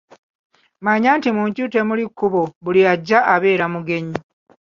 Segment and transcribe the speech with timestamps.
[0.83, 4.17] Manya nti mu nju temuli kkubo buli ajja abeera mugenyi.